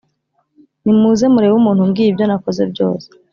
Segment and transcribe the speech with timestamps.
[0.83, 3.07] “Nimuze murebe umuntu umbwiye ibyo nakoze byose